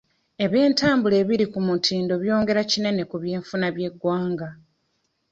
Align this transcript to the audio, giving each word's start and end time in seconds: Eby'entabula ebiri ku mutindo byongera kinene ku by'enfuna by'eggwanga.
Eby'entabula 0.43 1.15
ebiri 1.23 1.45
ku 1.53 1.59
mutindo 1.67 2.13
byongera 2.23 2.61
kinene 2.71 3.01
ku 3.09 3.15
by'enfuna 3.23 3.67
by'eggwanga. 3.75 4.49